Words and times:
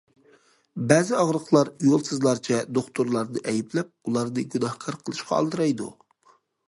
بەزى 0.91 1.17
ئاغرىقلار 1.17 1.69
يولسىزلارچە 1.89 2.57
دوختۇرلارنى 2.77 3.43
ئەيىبلەپ، 3.53 3.93
ئۇلارنى 3.93 4.47
گۇناھكار 4.55 4.99
قىلىشقا 5.05 5.39
ئالدىرايدۇ. 5.39 5.91